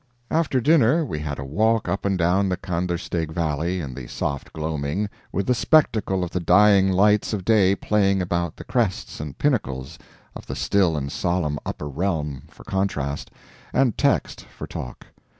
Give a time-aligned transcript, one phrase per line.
[0.31, 4.51] After dinner we had a walk up and down the Kandersteg valley, in the soft
[4.51, 9.37] gloaming, with the spectacle of the dying lights of day playing about the crests and
[9.37, 9.99] pinnacles
[10.35, 13.29] of the still and solemn upper realm for contrast,
[13.73, 15.05] and text for talk.